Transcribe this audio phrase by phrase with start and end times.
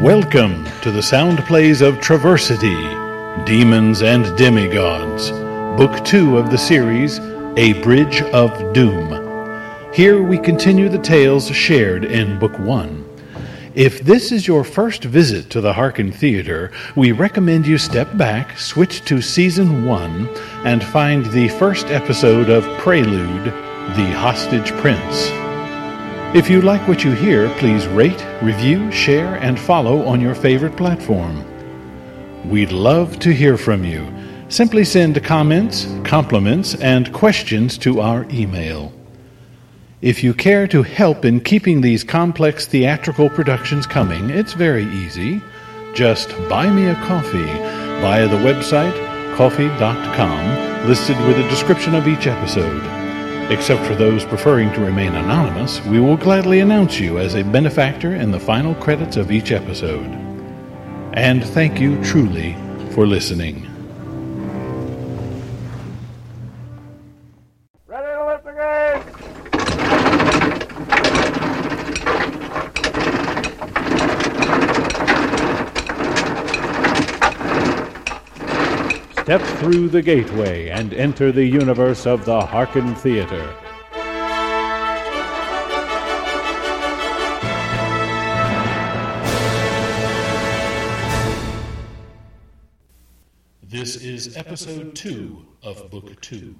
[0.00, 2.76] Welcome to the sound plays of Traversity
[3.46, 5.30] Demons and Demigods,
[5.78, 7.18] Book 2 of the series
[7.56, 9.08] A Bridge of Doom.
[9.94, 13.08] Here we continue the tales shared in Book 1.
[13.74, 18.58] If this is your first visit to the Hearken Theatre, we recommend you step back,
[18.58, 20.28] switch to Season 1,
[20.66, 25.45] and find the first episode of Prelude The Hostage Prince.
[26.34, 30.76] If you like what you hear, please rate, review, share, and follow on your favorite
[30.76, 31.44] platform.
[32.50, 34.06] We'd love to hear from you.
[34.48, 38.92] Simply send comments, compliments, and questions to our email.
[40.02, 45.40] If you care to help in keeping these complex theatrical productions coming, it's very easy.
[45.94, 47.52] Just buy me a coffee
[48.02, 48.94] via the website
[49.36, 53.05] Ko-fi.com, listed with a description of each episode.
[53.48, 58.16] Except for those preferring to remain anonymous, we will gladly announce you as a benefactor
[58.16, 60.06] in the final credits of each episode.
[61.12, 62.56] And thank you truly
[62.90, 63.65] for listening.
[79.26, 83.52] Step through the gateway and enter the universe of the Hearken Theatre.
[93.64, 96.54] This is episode two of book two.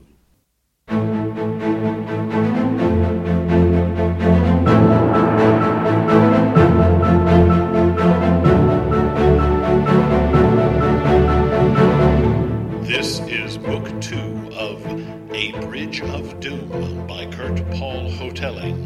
[15.97, 18.85] A Bridge of Doom by Kurt Paul Hotelling.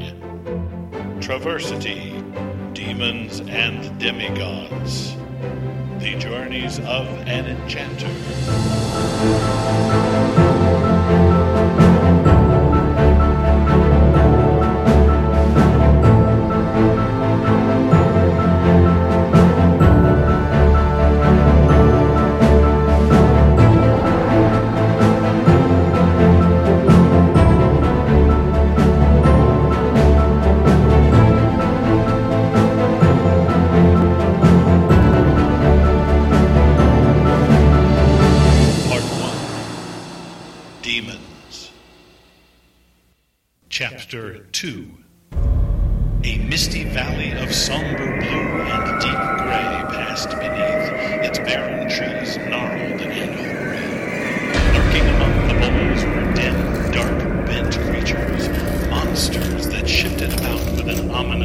[1.20, 2.22] Traversity,
[2.72, 5.16] Demons and Demigods.
[5.98, 8.06] The Journeys of an Enchanter.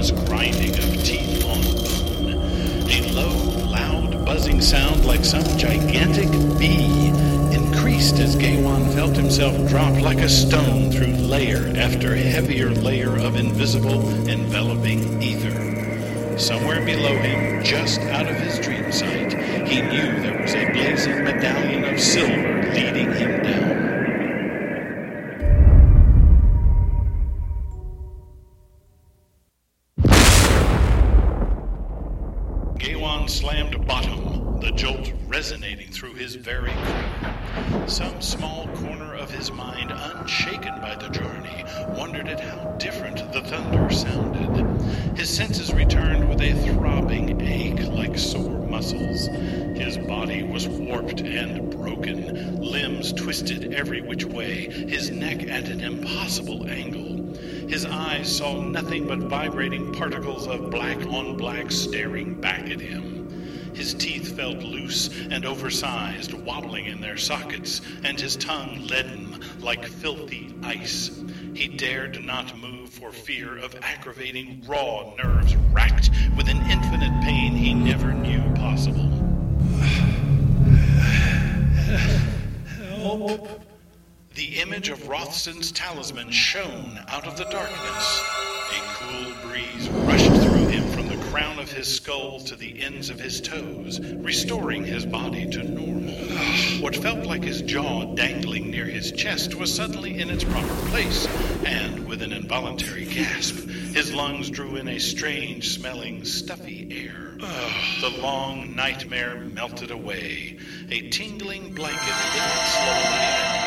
[0.10, 2.90] An grinding of teeth on bone.
[2.92, 6.30] A low, loud, buzzing sound like some gigantic
[6.60, 7.08] bee
[7.52, 13.36] increased as Gaiwan felt himself drop like a stone through layer after heavier layer of
[13.36, 16.38] invisible, enveloping ether.
[16.38, 19.34] Somewhere below him, just out of his dream sight,
[19.68, 23.75] he knew there was a blazing medallion of silver leading him down.
[59.95, 63.73] Particles of black on black staring back at him.
[63.73, 69.85] His teeth felt loose and oversized, wobbling in their sockets, and his tongue leaden like
[69.85, 71.22] filthy ice.
[71.53, 77.53] He dared not move for fear of aggravating raw nerves racked with an infinite pain
[77.53, 79.09] he never knew possible.
[82.98, 83.62] Help!
[84.36, 88.35] The image of Rothson's talisman shone out of the darkness.
[89.15, 93.19] Cool breeze rushed through him from the crown of his skull to the ends of
[93.19, 96.13] his toes, restoring his body to normal.
[96.81, 101.27] What felt like his jaw dangling near his chest was suddenly in its proper place,
[101.65, 107.38] and with an involuntary gasp, his lungs drew in a strange smelling, stuffy air.
[108.01, 110.57] The long nightmare melted away.
[110.89, 113.64] A tingling blanket lifted slowly,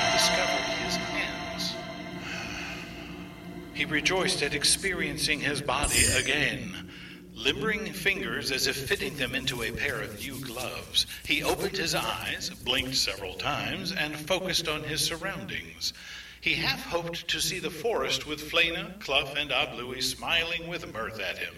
[3.79, 6.91] He rejoiced at experiencing his body again.
[7.33, 11.95] Limbering fingers as if fitting them into a pair of new gloves, he opened his
[11.95, 15.93] eyes, blinked several times, and focused on his surroundings.
[16.41, 21.21] He half hoped to see the forest with Flena, Cluff, and Ablui smiling with mirth
[21.21, 21.55] at him.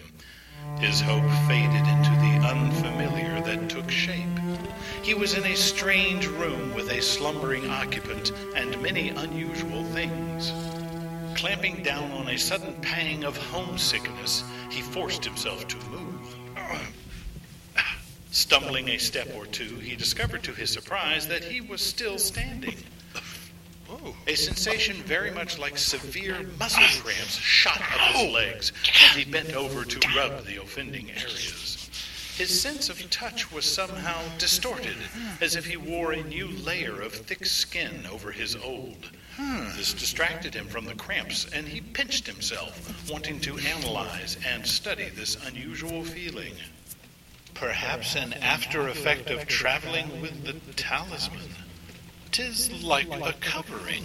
[0.78, 4.38] His hope faded into the unfamiliar that took shape.
[5.02, 10.52] He was in a strange room with a slumbering occupant and many unusual things.
[11.40, 16.36] Clamping down on a sudden pang of homesickness, he forced himself to move.
[18.30, 22.76] Stumbling a step or two, he discovered to his surprise that he was still standing.
[24.26, 28.72] A sensation very much like severe muscle cramps shot up his legs,
[29.08, 31.88] and he bent over to rub the offending areas.
[32.36, 34.96] His sense of touch was somehow distorted,
[35.40, 39.08] as if he wore a new layer of thick skin over his old.
[39.76, 45.08] This distracted him from the cramps, and he pinched himself, wanting to analyze and study
[45.08, 46.52] this unusual feeling.
[47.54, 51.54] Perhaps an after effect of traveling with the talisman.
[52.30, 54.04] Tis like a covering,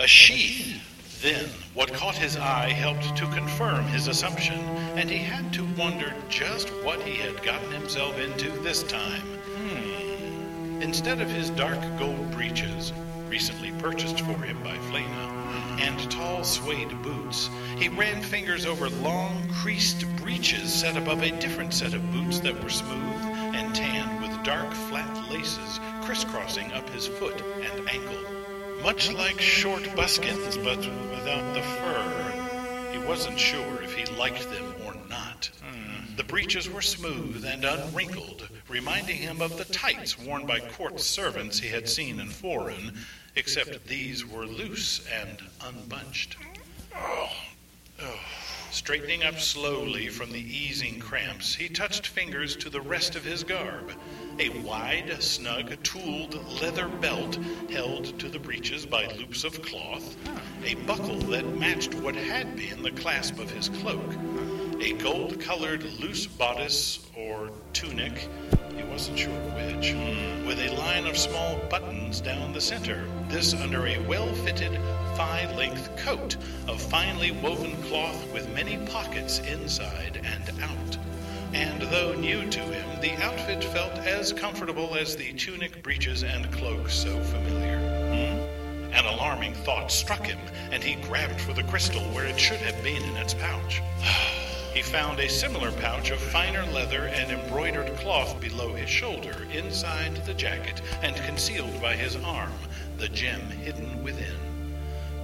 [0.00, 0.82] a sheath.
[1.22, 4.58] Then, what caught his eye helped to confirm his assumption,
[4.96, 9.22] and he had to wonder just what he had gotten himself into this time.
[9.22, 10.82] Hmm.
[10.82, 12.92] Instead of his dark gold breeches,
[13.28, 19.48] recently purchased for him by Flena, and tall suede boots, he ran fingers over long,
[19.52, 23.22] creased breeches set above a different set of boots that were smooth
[23.54, 28.82] and tanned with dark, flat laces crisscrossing up his foot and ankle.
[28.82, 32.92] Much like short buskins, but without the fur.
[32.92, 35.50] He wasn't sure if he liked them or not.
[35.62, 35.95] Hmm.
[36.16, 41.58] The breeches were smooth and unwrinkled, reminding him of the tights worn by court servants
[41.58, 42.98] he had seen in Foreign,
[43.34, 46.36] except these were loose and unbunched.
[46.94, 47.30] Oh,
[48.00, 48.20] oh.
[48.70, 53.44] Straightening up slowly from the easing cramps, he touched fingers to the rest of his
[53.44, 53.92] garb.
[54.38, 57.38] A wide, snug, tooled leather belt
[57.70, 60.16] held to the breeches by loops of cloth,
[60.64, 64.14] a buckle that matched what had been the clasp of his cloak,
[64.80, 68.28] a gold colored loose bodice or tunic,
[68.76, 69.94] he wasn't sure which,
[70.46, 74.72] with a line of small buttons down the center, this under a well fitted,
[75.16, 76.36] thigh length coat
[76.68, 80.98] of finely woven cloth with many pockets inside and out.
[81.54, 86.52] And though new to him, the outfit felt as comfortable as the tunic, breeches, and
[86.52, 87.78] cloak so familiar.
[87.78, 88.92] Hmm?
[88.92, 90.38] An alarming thought struck him,
[90.70, 93.80] and he grabbed for the crystal where it should have been in its pouch.
[94.76, 100.14] he found a similar pouch of finer leather and embroidered cloth below his shoulder, inside
[100.26, 102.52] the jacket, and concealed by his arm,
[102.98, 104.36] the gem hidden within.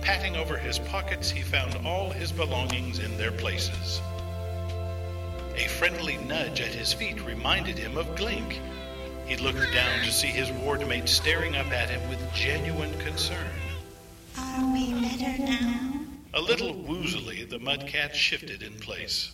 [0.00, 4.00] Patting over his pockets, he found all his belongings in their places.
[5.54, 8.58] A friendly nudge at his feet reminded him of Glink.
[9.26, 13.52] He looked down to see his wardmate staring up at him with genuine concern.
[14.38, 16.00] Are we better now?
[16.32, 19.32] A little woozily, the mudcat shifted in place.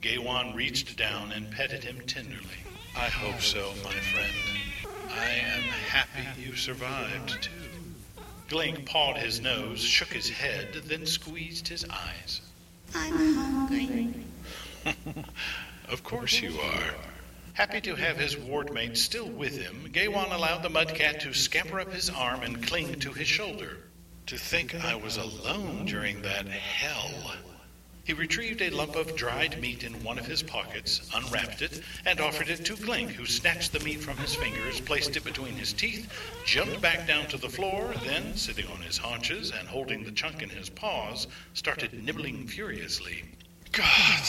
[0.00, 2.62] Gaiwan reached down and petted him tenderly.
[2.96, 4.32] I hope so, my friend.
[5.10, 7.50] I am happy you survived, too.
[8.48, 12.40] Glink pawed his nose, shook his head, then squeezed his eyes.
[12.94, 14.14] I'm hungry.
[15.88, 16.94] of course you are.
[17.52, 21.92] Happy to have his wardmate still with him, Gaiwan allowed the mudcat to scamper up
[21.92, 23.78] his arm and cling to his shoulder.
[24.26, 27.32] To think I was alone during that hell.
[28.08, 32.22] He retrieved a lump of dried meat in one of his pockets, unwrapped it, and
[32.22, 35.74] offered it to Glink, who snatched the meat from his fingers, placed it between his
[35.74, 36.10] teeth,
[36.46, 40.40] jumped back down to the floor, then, sitting on his haunches and holding the chunk
[40.40, 43.24] in his paws, started nibbling furiously.
[43.72, 44.24] God!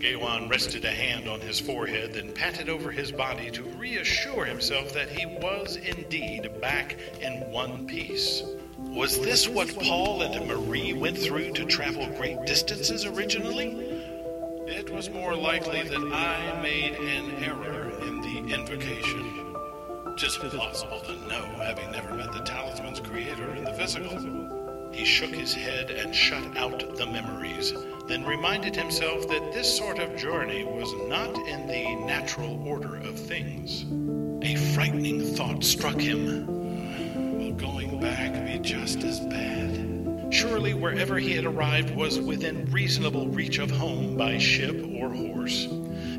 [0.00, 4.92] Gaiwan rested a hand on his forehead, then patted over his body to reassure himself
[4.92, 8.42] that he was indeed back in one piece.
[8.78, 14.04] Was this what Paul and Marie went through to travel great distances originally?
[14.68, 19.56] It was more likely that I made an error in the invocation.
[20.16, 24.90] Tis impossible to know, having never met the talisman's creator in the physical.
[24.92, 27.74] He shook his head and shut out the memories,
[28.06, 33.18] then reminded himself that this sort of journey was not in the natural order of
[33.18, 33.84] things.
[34.42, 36.57] A frightening thought struck him.
[37.58, 40.32] Going back be just as bad?
[40.32, 45.66] Surely wherever he had arrived was within reasonable reach of home by ship or horse.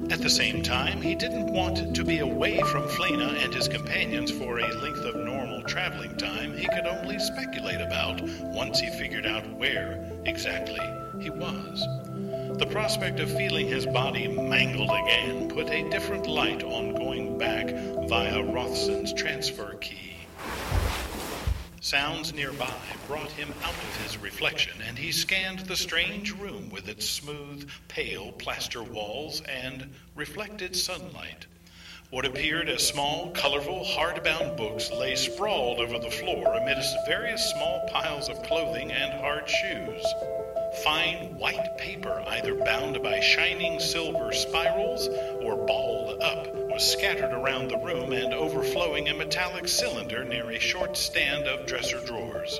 [0.09, 4.31] At the same time, he didn't want to be away from Flena and his companions
[4.31, 9.25] for a length of normal traveling time he could only speculate about once he figured
[9.25, 10.85] out where exactly
[11.21, 11.79] he was.
[12.57, 17.69] The prospect of feeling his body mangled again put a different light on going back
[18.09, 20.08] via Rothson's transfer key.
[21.81, 22.73] Sounds nearby
[23.07, 27.69] brought him out of his reflection, and he scanned the strange room with its smooth,
[27.87, 31.45] pale plaster walls and reflected sunlight.
[32.09, 37.87] What appeared as small, colorful, hardbound books lay sprawled over the floor amidst various small
[37.87, 40.05] piles of clothing and hard shoes.
[40.83, 45.07] Fine white paper, either bound by shining silver spirals
[45.41, 50.57] or balled up, was scattered around the room and overflowing a metallic cylinder near a
[50.57, 52.57] short stand of dresser drawers.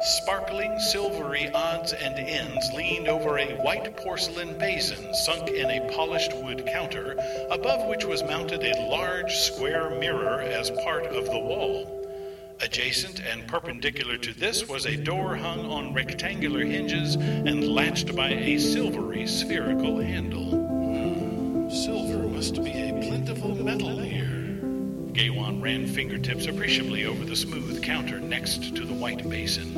[0.00, 6.32] Sparkling silvery odds and ends leaned over a white porcelain basin sunk in a polished
[6.36, 7.16] wood counter,
[7.50, 12.06] above which was mounted a large square mirror as part of the wall.
[12.60, 18.28] Adjacent and perpendicular to this was a door hung on rectangular hinges and latched by
[18.28, 20.44] a silvery spherical handle.
[20.44, 22.91] Hmm, silver must be a.
[25.22, 29.72] Gaywan ran fingertips appreciably over the smooth counter next to the white basin.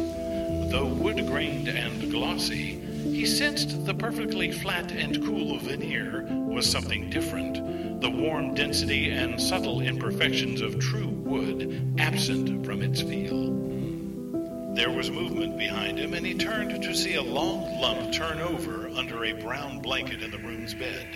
[0.70, 2.80] Though wood grained and glossy,
[3.12, 9.38] he sensed the perfectly flat and cool veneer was something different, the warm density and
[9.38, 13.52] subtle imperfections of true wood absent from its feel.
[14.74, 18.88] There was movement behind him, and he turned to see a long lump turn over
[18.88, 21.06] under a brown blanket in the room's bed.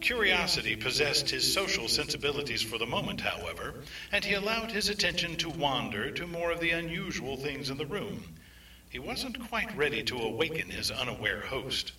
[0.00, 3.74] Curiosity possessed his social sensibilities for the moment, however,
[4.12, 7.86] and he allowed his attention to wander to more of the unusual things in the
[7.86, 8.22] room.
[8.90, 11.92] He wasn't quite ready to awaken his unaware host.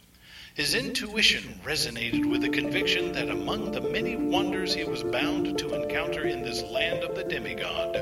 [0.55, 5.73] His intuition resonated with the conviction that among the many wonders he was bound to
[5.73, 7.93] encounter in this land of the demigod,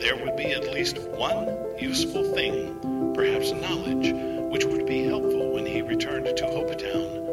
[0.00, 4.12] there would be at least one useful thing, perhaps knowledge,
[4.52, 7.25] which would be helpful when he returned to Hopetown.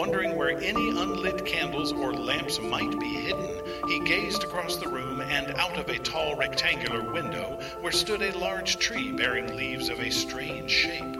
[0.00, 3.50] Wondering where any unlit candles or lamps might be hidden,
[3.86, 8.38] he gazed across the room and out of a tall rectangular window where stood a
[8.38, 11.18] large tree bearing leaves of a strange shape.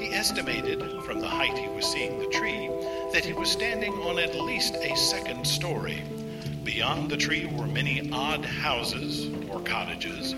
[0.00, 2.68] He estimated, from the height he was seeing the tree,
[3.12, 6.02] that he was standing on at least a second story.
[6.64, 10.34] Beyond the tree were many odd houses, or cottages,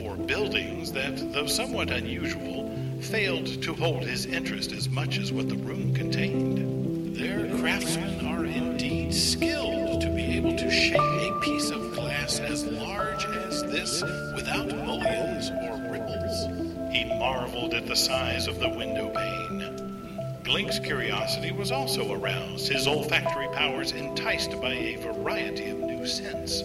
[0.00, 2.68] or buildings that, though somewhat unusual,
[3.00, 6.77] failed to hold his interest as much as what the room contained.
[7.18, 12.64] Their craftsmen are indeed skilled to be able to shape a piece of glass as
[12.64, 14.02] large as this
[14.36, 16.94] without mullions or ripples.
[16.94, 20.42] He marveled at the size of the window pane.
[20.44, 26.62] Glink's curiosity was also aroused, his olfactory powers enticed by a variety of new scents.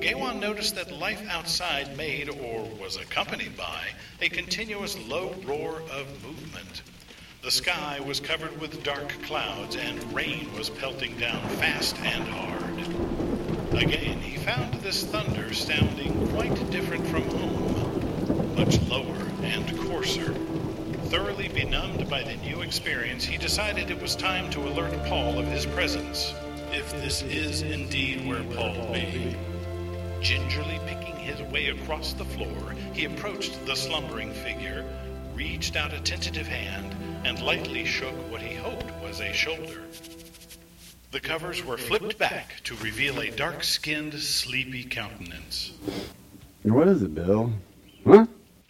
[0.00, 3.82] Gaiwan noticed that life outside made, or was accompanied by,
[4.22, 6.80] a continuous low roar of movement.
[7.44, 13.82] The sky was covered with dark clouds, and rain was pelting down fast and hard.
[13.82, 20.32] Again, he found this thunder sounding quite different from home, much lower and coarser.
[21.10, 25.46] Thoroughly benumbed by the new experience, he decided it was time to alert Paul of
[25.46, 26.32] his presence,
[26.72, 29.36] if this is indeed where Paul may be.
[30.22, 34.86] Gingerly picking his way across the floor, he approached the slumbering figure,
[35.34, 39.82] reached out a tentative hand, and lightly shook what he hoped was a shoulder.
[41.10, 45.72] The covers were flipped back to reveal a dark skinned, sleepy countenance.
[46.64, 47.52] What is it, Bill?
[48.06, 48.26] Huh?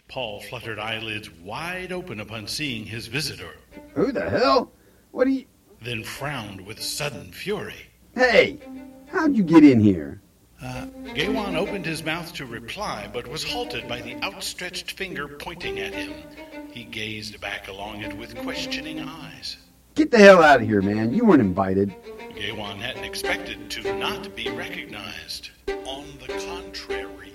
[0.07, 3.55] Paul fluttered eyelids wide open upon seeing his visitor,
[3.95, 4.71] Who the hell?
[5.11, 5.45] What do you.
[5.81, 7.87] then frowned with sudden fury.
[8.13, 8.59] Hey!
[9.07, 10.21] How'd you get in here?
[10.61, 10.85] Uh,
[11.15, 15.93] Gaiwan opened his mouth to reply, but was halted by the outstretched finger pointing at
[15.93, 16.13] him.
[16.75, 19.55] He gazed back along it with questioning eyes.
[19.95, 21.13] Get the hell out of here, man.
[21.13, 21.95] You weren't invited.
[22.35, 25.51] Gaiwan hadn't expected to not be recognized.
[25.69, 27.31] On the contrary,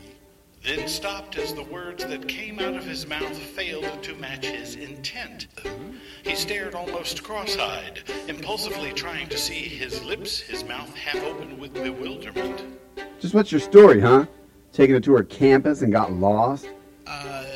[0.62, 4.75] then stopped as the words that came out of his mouth failed to match his
[4.75, 5.47] intent.
[6.23, 11.59] He stared almost cross eyed, impulsively trying to see his lips, his mouth half open
[11.59, 12.62] with bewilderment.
[13.20, 14.26] Just what's your story, huh?
[14.75, 16.68] Taking a tour her campus and got lost?
[17.06, 17.47] Uh,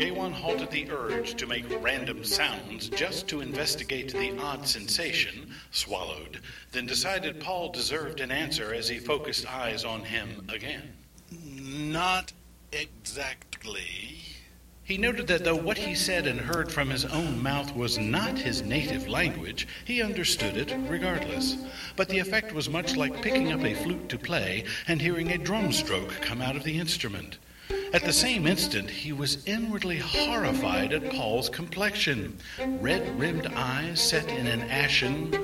[0.00, 0.32] um.
[0.32, 6.40] Halted the urge to make random sounds just to investigate the odd sensation, swallowed,
[6.70, 10.92] then decided Paul deserved an answer as he focused eyes on him again.
[11.32, 12.32] Not
[12.70, 14.20] exactly.
[14.84, 18.38] He noted that though what he said and heard from his own mouth was not
[18.38, 21.56] his native language, he understood it regardless.
[21.96, 25.38] But the effect was much like picking up a flute to play and hearing a
[25.38, 27.38] drum stroke come out of the instrument.
[27.94, 32.36] At the same instant, he was inwardly horrified at Paul's complexion.
[32.80, 35.34] Red rimmed eyes set in an ashen,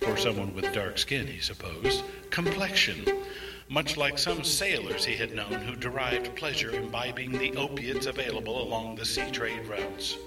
[0.00, 3.02] for someone with dark skin, he supposed, complexion.
[3.70, 8.96] Much like some sailors he had known who derived pleasure imbibing the opiates available along
[8.96, 10.18] the sea trade routes.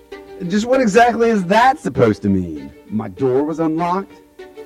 [0.47, 2.73] Just what exactly is that supposed to mean?
[2.87, 4.21] My door was unlocked?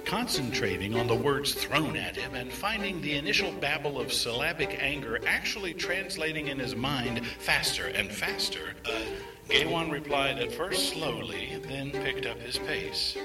[0.05, 5.19] Concentrating on the words thrown at him and finding the initial babble of syllabic anger
[5.25, 9.01] actually translating in his mind faster and faster, uh,
[9.49, 13.17] Gaiwan replied at first slowly, then picked up his pace.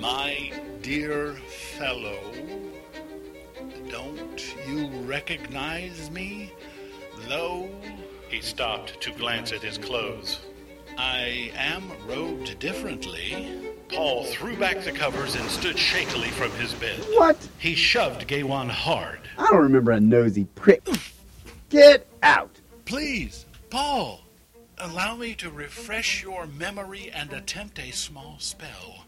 [0.00, 0.52] My
[0.82, 1.34] dear
[1.78, 2.18] fellow,
[3.90, 6.52] don't you recognize me?
[7.28, 7.68] Though
[8.28, 10.40] he stopped to glance at his clothes.
[10.96, 13.73] I am robed differently.
[13.88, 16.98] Paul threw back the covers and stood shakily from his bed.
[17.14, 17.36] What?
[17.58, 19.20] He shoved Gaiwan hard.
[19.38, 20.86] I don't remember a nosy prick.
[21.68, 22.60] Get out!
[22.84, 24.20] Please, Paul,
[24.78, 29.04] allow me to refresh your memory and attempt a small spell.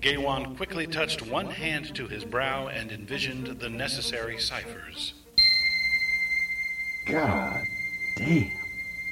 [0.00, 5.14] Gaiwan quickly touched one hand to his brow and envisioned the necessary ciphers.
[7.06, 7.62] God
[8.16, 8.50] damn.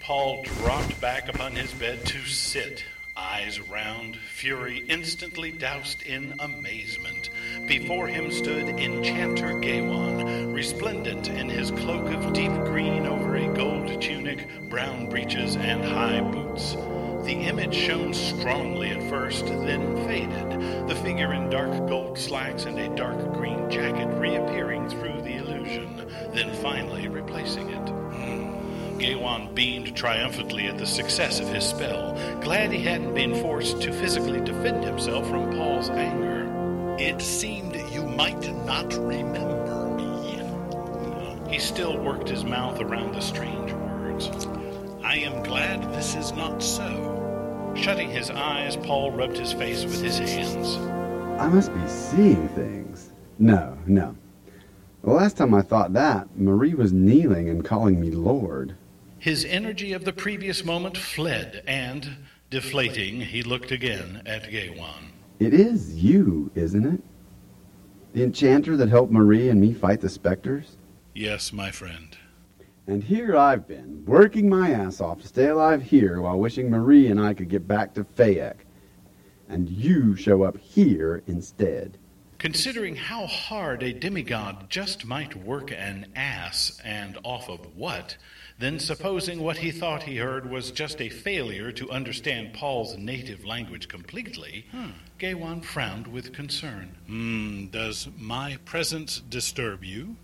[0.00, 2.84] Paul dropped back upon his bed to sit,
[3.16, 7.30] eyes round, fury instantly doused in amazement.
[7.66, 14.00] Before him stood Enchanter Gaiwan, resplendent in his cloak of deep green over a gold
[14.00, 16.72] tunic, brown breeches, and high boots.
[17.24, 22.78] The image shone strongly at first, then faded, the figure in dark gold slacks and
[22.78, 28.01] a dark green jacket reappearing through the illusion, then finally replacing it.
[29.02, 29.54] Hmm.
[29.54, 34.40] Beamed triumphantly at the success of his spell, glad he hadn't been forced to physically
[34.40, 36.96] defend himself from Paul's anger.
[36.98, 40.42] It seemed you might not remember me.
[41.52, 44.30] He still worked his mouth around the strange words.
[45.02, 47.72] I am glad this is not so.
[47.74, 50.76] Shutting his eyes, Paul rubbed his face with his hands.
[51.40, 53.10] I must be seeing things.
[53.38, 54.16] No, no.
[55.02, 58.76] The last time I thought that, Marie was kneeling and calling me Lord.
[59.22, 62.16] His energy of the previous moment fled, and,
[62.50, 65.12] deflating, he looked again at Gaiwan.
[65.38, 67.00] It is you, isn't it?
[68.14, 70.76] The enchanter that helped Marie and me fight the specters?
[71.14, 72.16] Yes, my friend.
[72.88, 77.06] And here I've been, working my ass off to stay alive here while wishing Marie
[77.06, 78.56] and I could get back to Fayek.
[79.48, 81.96] And you show up here instead.
[82.38, 88.16] Considering how hard a demigod just might work an ass and off of what,
[88.58, 93.44] then supposing what he thought he heard was just a failure to understand Paul's native
[93.44, 96.96] language completely, hmm, Gaiwan frowned with concern.
[97.06, 100.16] Hmm, does my presence disturb you?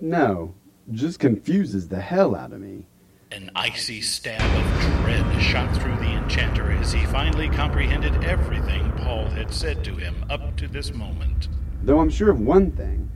[0.00, 0.54] No,
[0.90, 2.86] just confuses the hell out of me.
[3.30, 9.26] An icy stab of dread shot through the enchanter as he finally comprehended everything Paul
[9.26, 11.48] had said to him up to this moment.
[11.82, 13.10] Though I'm sure of one thing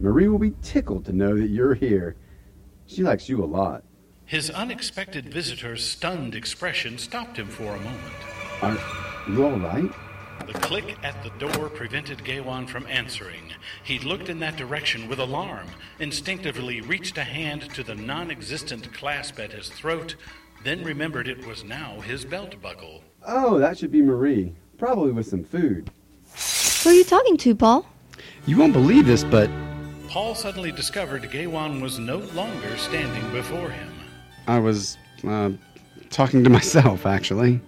[0.00, 2.16] Marie will be tickled to know that you're here.
[2.86, 3.84] She likes you a lot.
[4.32, 8.14] His unexpected visitor's stunned expression stopped him for a moment.
[8.62, 8.78] Are
[9.28, 9.92] you all right?
[10.46, 13.52] The click at the door prevented Gaiwan from answering.
[13.84, 15.66] He looked in that direction with alarm,
[15.98, 20.16] instinctively reached a hand to the non existent clasp at his throat,
[20.64, 23.02] then remembered it was now his belt buckle.
[23.26, 24.54] Oh, that should be Marie.
[24.78, 25.90] Probably with some food.
[26.84, 27.84] Who are you talking to, Paul?
[28.46, 29.50] You won't believe this, but
[30.08, 33.91] Paul suddenly discovered Gaiwan was no longer standing before him.
[34.46, 35.50] I was, uh,
[36.10, 37.60] talking to myself, actually.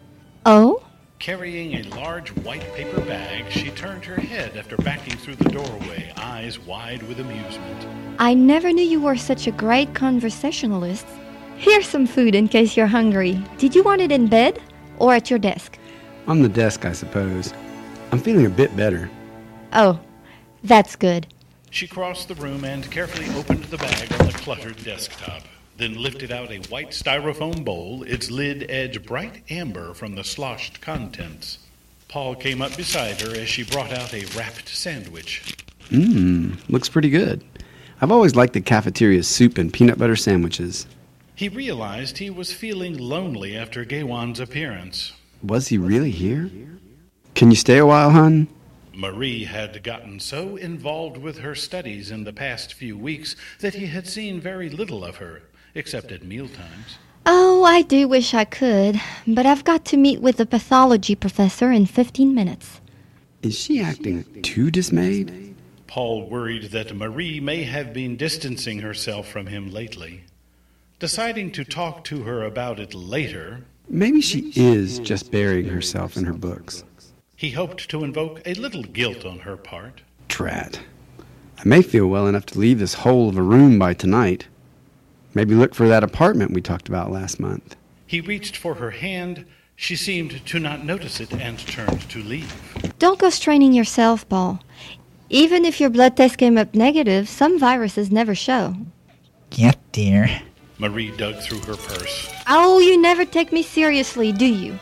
[0.46, 0.82] Oh?
[1.18, 6.12] Carrying a large white paper bag, she turned her head after backing through the doorway,
[6.16, 7.86] eyes wide with amusement.
[8.18, 11.06] I never knew you were such a great conversationalist.
[11.56, 13.42] Here's some food in case you're hungry.
[13.58, 14.60] Did you want it in bed
[14.98, 15.78] or at your desk?
[16.26, 17.54] On the desk, I suppose.
[18.12, 19.08] I'm feeling a bit better.
[19.72, 19.98] Oh,
[20.62, 21.26] that's good.
[21.70, 25.42] She crossed the room and carefully opened the bag on the cluttered desktop,
[25.76, 30.80] then lifted out a white styrofoam bowl, its lid edge bright amber from the sloshed
[30.80, 31.58] contents.
[32.08, 35.56] Paul came up beside her as she brought out a wrapped sandwich.
[35.90, 37.44] Mmm, looks pretty good.
[38.00, 40.86] I've always liked the cafeteria's soup and peanut butter sandwiches.
[41.34, 45.12] He realized he was feeling lonely after Gaiwan's appearance.
[45.42, 46.50] Was he really here?
[47.34, 48.46] Can you stay a while, hon?
[48.94, 53.86] Marie had gotten so involved with her studies in the past few weeks that he
[53.86, 55.42] had seen very little of her,
[55.74, 56.98] except at mealtimes.
[57.26, 61.72] Oh, I do wish I could, but I've got to meet with the pathology professor
[61.72, 62.80] in 15 minutes.
[63.42, 65.54] Is she acting too dismayed?
[65.86, 70.24] Paul worried that Marie may have been distancing herself from him lately.
[70.98, 76.24] Deciding to talk to her about it later, Maybe she is just burying herself in
[76.24, 76.84] her books.
[77.36, 80.00] he hoped to invoke a little guilt on her part.
[80.28, 80.80] Drat.
[81.58, 84.46] I may feel well enough to leave this hole of a room by tonight.
[85.34, 87.76] Maybe look for that apartment we talked about last month.
[88.06, 89.44] He reached for her hand.
[89.76, 92.52] She seemed to not notice it and turned to leave.
[92.98, 94.60] Don't go straining yourself, Paul.
[95.30, 98.76] Even if your blood test came up negative, some viruses never show.
[99.52, 100.42] Yep, dear.
[100.78, 102.32] Marie dug through her purse.
[102.46, 104.78] Oh, you never take me seriously, do you?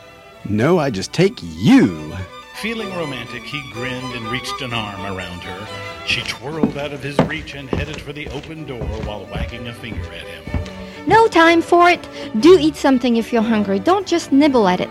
[0.47, 2.13] No, I just take you.
[2.61, 5.67] Feeling romantic, he grinned and reached an arm around her.
[6.05, 9.73] She twirled out of his reach and headed for the open door while wagging a
[9.73, 11.07] finger at him.
[11.07, 12.07] No time for it.
[12.39, 13.79] Do eat something if you're hungry.
[13.79, 14.89] Don't just nibble at it.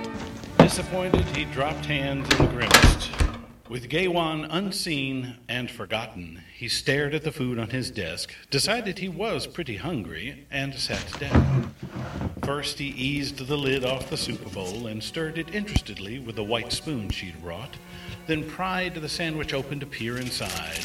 [0.59, 3.11] Disappointed, he dropped hands and grimaced.
[3.69, 9.09] With Gaiwan unseen and forgotten, he stared at the food on his desk, decided he
[9.09, 11.75] was pretty hungry, and sat down.
[12.43, 16.43] First, he eased the lid off the soup bowl and stirred it interestedly with the
[16.43, 17.77] white spoon she'd brought,
[18.27, 20.85] then pried the sandwich open to peer inside.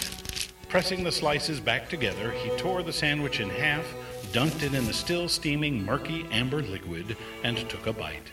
[0.69, 3.91] Pressing the slices back together, he tore the sandwich in half,
[4.31, 8.29] dunked it in the still steaming, murky amber liquid, and took a bite.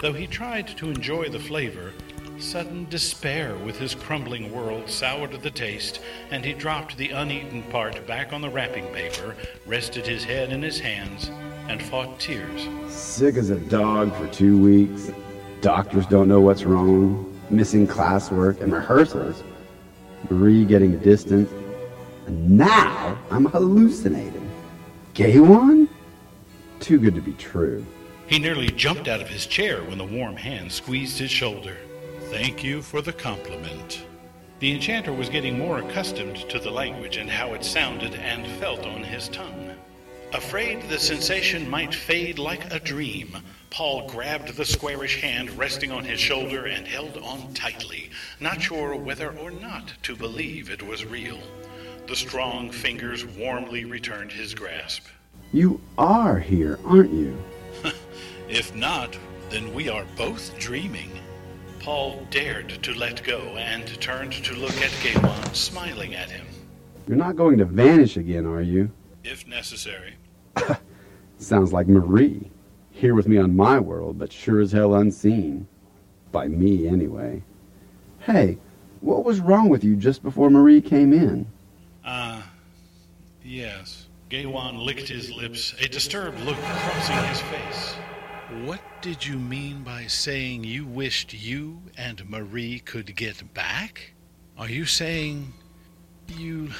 [0.00, 1.94] Though he tried to enjoy the flavor,
[2.38, 8.06] sudden despair with his crumbling world soured the taste, and he dropped the uneaten part
[8.06, 11.30] back on the wrapping paper, rested his head in his hands,
[11.68, 12.68] and fought tears.
[12.88, 15.10] Sick as a dog for two weeks.
[15.60, 17.28] Doctors don't know what's wrong.
[17.50, 19.42] Missing classwork and rehearsals.
[20.30, 21.48] Marie getting distant.
[22.26, 24.50] And now I'm hallucinating.
[25.14, 25.88] Gaiwan?
[26.80, 27.84] Too good to be true.
[28.26, 31.76] He nearly jumped out of his chair when the warm hand squeezed his shoulder.
[32.30, 34.06] Thank you for the compliment.
[34.58, 38.86] The enchanter was getting more accustomed to the language and how it sounded and felt
[38.86, 39.76] on his tongue.
[40.32, 43.36] Afraid the sensation might fade like a dream,
[43.68, 48.08] Paul grabbed the squarish hand resting on his shoulder and held on tightly,
[48.40, 51.38] not sure whether or not to believe it was real.
[52.06, 55.04] The strong fingers warmly returned his grasp.
[55.52, 57.36] You are here, aren't you?
[58.48, 59.16] If not,
[59.50, 61.10] then we are both dreaming.
[61.78, 66.46] Paul dared to let go and turned to look at Gaiwan, smiling at him.
[67.08, 68.90] You're not going to vanish again, are you?
[69.24, 70.16] If necessary.
[71.38, 72.50] Sounds like Marie.
[72.90, 75.66] Here with me on my world, but sure as hell unseen.
[76.30, 77.42] By me, anyway.
[78.20, 78.58] Hey,
[79.00, 81.46] what was wrong with you just before Marie came in?
[82.04, 82.50] Ah,
[83.44, 84.06] yes.
[84.28, 87.94] Gaiwan licked his lips, a disturbed look crossing his face.
[88.64, 94.14] What did you mean by saying you wished you and Marie could get back?
[94.56, 95.52] Are you saying
[96.38, 96.70] you.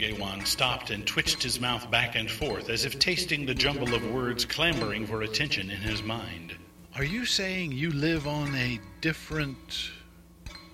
[0.00, 4.10] Gaiwan stopped and twitched his mouth back and forth as if tasting the jumble of
[4.14, 6.56] words clamoring for attention in his mind.
[6.96, 9.90] Are you saying you live on a different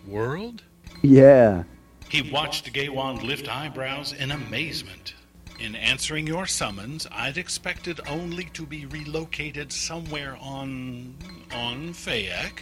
[0.07, 0.63] world?
[1.03, 1.65] Yeah.
[2.09, 5.15] He watched Gaiwan lift eyebrows in amazement.
[5.59, 11.17] In answering your summons, I'd expected only to be relocated somewhere on
[11.53, 12.61] on Fayek,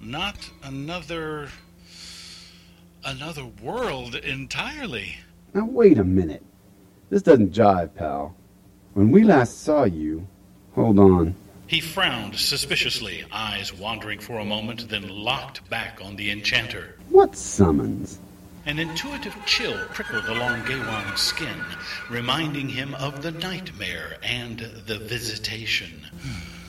[0.00, 1.50] not another
[3.04, 5.18] another world entirely.
[5.52, 6.44] Now wait a minute.
[7.08, 8.36] This doesn't jive, pal.
[8.94, 10.26] When we last saw you.
[10.74, 11.34] Hold on.
[11.66, 16.96] He frowned suspiciously, eyes wandering for a moment, then locked back on the enchanter.
[17.08, 18.18] What summons?
[18.66, 21.64] An intuitive chill prickled along Gaiwan's skin,
[22.08, 26.06] reminding him of the nightmare and the visitation.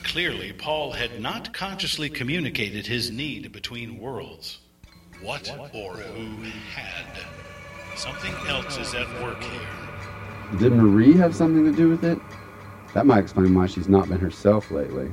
[0.02, 4.58] Clearly, Paul had not consciously communicated his need between worlds.
[5.20, 6.42] What or who
[6.74, 7.06] had?
[7.96, 10.58] Something else is at work here.
[10.58, 12.18] Did Marie have something to do with it?
[12.94, 15.10] That might explain why she's not been herself lately.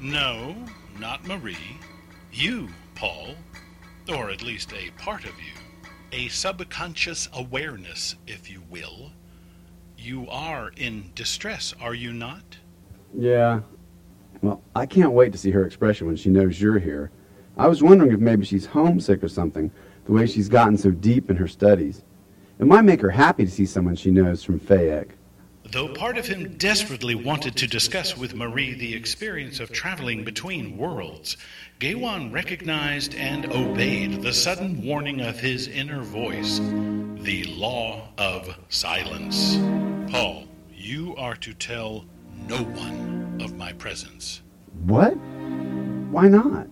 [0.00, 0.54] No,
[0.98, 1.78] not Marie.
[2.32, 3.34] You, Paul.
[4.08, 5.52] Or at least a part of you.
[6.12, 9.10] A subconscious awareness, if you will.
[9.98, 12.58] You are in distress, are you not?
[13.16, 13.60] Yeah.
[14.42, 17.10] Well, I can't wait to see her expression when she knows you're here.
[17.56, 19.70] I was wondering if maybe she's homesick or something,
[20.04, 22.04] the way she's gotten so deep in her studies.
[22.58, 25.10] It might make her happy to see someone she knows from Fayek.
[25.72, 30.76] Though part of him desperately wanted to discuss with Marie the experience of traveling between
[30.76, 31.36] worlds,
[31.80, 39.56] Gaiwan recognized and obeyed the sudden warning of his inner voice the law of silence.
[40.10, 42.04] Paul, you are to tell
[42.48, 44.42] no one of my presence.
[44.84, 45.14] What?
[46.10, 46.68] Why not?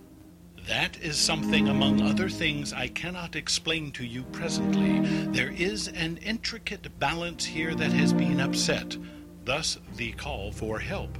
[0.67, 4.99] That is something, among other things, I cannot explain to you presently.
[5.27, 8.97] There is an intricate balance here that has been upset,
[9.43, 11.19] thus the call for help.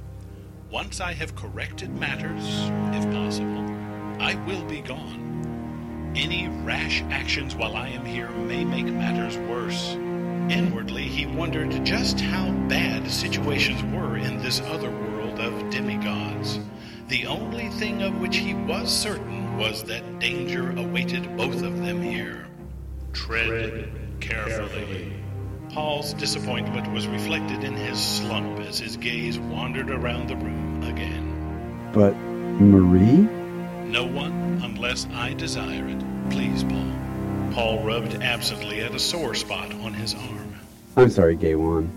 [0.68, 2.42] Once I have corrected matters,
[2.96, 3.64] if possible,
[4.20, 6.12] I will be gone.
[6.16, 9.92] Any rash actions while I am here may make matters worse.
[10.50, 15.95] Inwardly, he wondered just how bad situations were in this other world of demigods.
[17.08, 22.02] The only thing of which he was certain was that danger awaited both of them
[22.02, 22.46] here.
[23.12, 25.12] Tread carefully.
[25.70, 31.90] Paul's disappointment was reflected in his slump as his gaze wandered around the room again.
[31.92, 33.28] But Marie?
[33.88, 36.02] No one unless I desire it.
[36.30, 36.92] Please, Paul.
[37.52, 40.56] Paul rubbed absently at a sore spot on his arm.
[40.96, 41.88] I'm sorry, Gaiwan.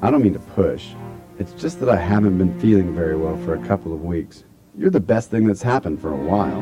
[0.00, 0.88] I don't mean to push.
[1.38, 4.44] It's just that I haven't been feeling very well for a couple of weeks.
[4.76, 6.60] You're the best thing that's happened for a while.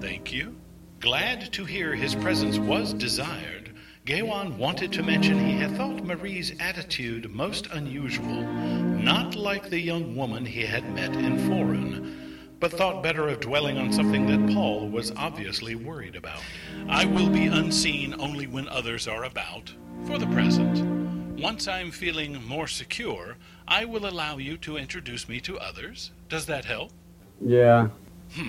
[0.00, 0.56] Thank you.
[1.00, 3.72] Glad to hear his presence was desired.
[4.06, 10.16] Gaiwan wanted to mention he had thought Marie's attitude most unusual, not like the young
[10.16, 14.88] woman he had met in Foreign, but thought better of dwelling on something that Paul
[14.88, 16.42] was obviously worried about.
[16.88, 19.72] I will be unseen only when others are about,
[20.06, 21.38] for the present.
[21.38, 23.36] Once I'm feeling more secure,
[23.68, 26.10] I will allow you to introduce me to others.
[26.30, 26.92] Does that help?
[27.40, 27.88] Yeah,
[28.34, 28.48] hmm.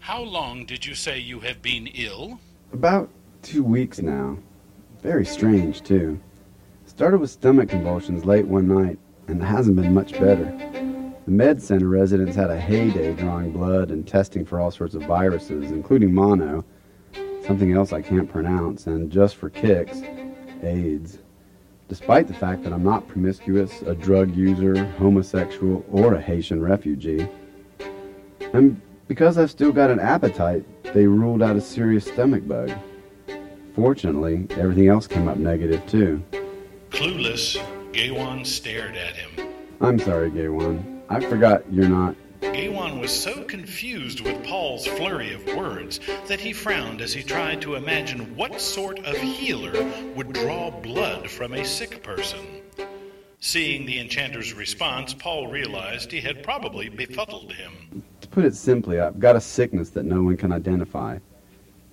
[0.00, 2.38] How long did you say you have been ill?
[2.72, 3.08] about
[3.42, 4.36] two weeks now.
[5.02, 6.20] Very strange, too.
[6.84, 8.98] Started with stomach convulsions late one night,
[9.28, 10.44] and it hasn't been much better.
[11.24, 15.02] The med center residents had a heyday drawing blood and testing for all sorts of
[15.02, 16.64] viruses, including mono,
[17.46, 20.02] something else I can't pronounce, and just for kicks,
[20.62, 21.18] AIDS.
[21.88, 27.28] Despite the fact that I'm not promiscuous, a drug user, homosexual, or a Haitian refugee.
[28.56, 30.64] And because I've still got an appetite,
[30.94, 32.72] they ruled out a serious stomach bug.
[33.74, 36.24] Fortunately, everything else came up negative too.
[36.88, 37.58] Clueless,
[37.92, 39.52] Gaiwan stared at him.
[39.82, 41.02] I'm sorry, Gaiwan.
[41.10, 42.16] I forgot you're not.
[42.40, 47.60] Gaiwan was so confused with Paul's flurry of words that he frowned as he tried
[47.60, 49.74] to imagine what sort of healer
[50.14, 52.40] would draw blood from a sick person.
[53.40, 58.02] Seeing the enchanter's response, Paul realized he had probably befuddled him.
[58.36, 61.18] To put it simply, I've got a sickness that no one can identify,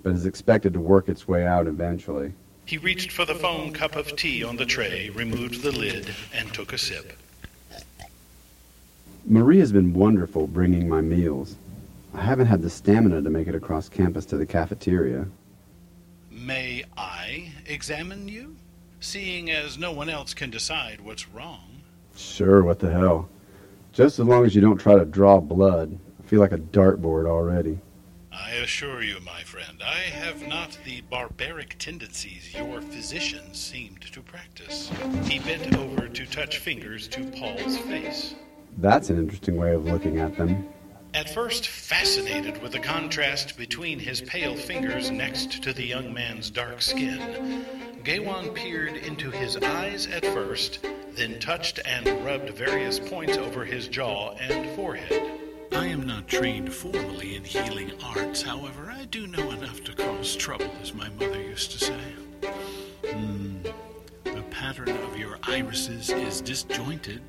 [0.01, 2.33] but is expected to work its way out eventually.
[2.65, 6.53] He reached for the foam cup of tea on the tray, removed the lid, and
[6.53, 7.13] took a sip.
[9.25, 11.55] Marie has been wonderful bringing my meals.
[12.13, 15.25] I haven't had the stamina to make it across campus to the cafeteria.
[16.29, 18.57] May I examine you?
[18.99, 21.83] Seeing as no one else can decide what's wrong.
[22.17, 23.29] Sure, what the hell.
[23.93, 25.97] Just as long as you don't try to draw blood.
[26.33, 27.77] Feel like a dartboard already.
[28.31, 34.19] I assure you, my friend, I have not the barbaric tendencies your physicians seemed to
[34.19, 34.91] practice.
[35.25, 38.33] He bent over to touch fingers to Paul's face.
[38.79, 40.67] That's an interesting way of looking at them.
[41.13, 46.49] At first fascinated with the contrast between his pale fingers next to the young man's
[46.49, 47.63] dark skin,
[48.03, 50.79] Gaiwan peered into his eyes at first,
[51.11, 55.42] then touched and rubbed various points over his jaw and forehead.
[55.75, 60.35] I am not trained formally in healing arts, however, I do know enough to cause
[60.35, 61.99] trouble, as my mother used to say.
[63.07, 63.63] Hmm.
[64.23, 67.21] The pattern of your irises is disjointed.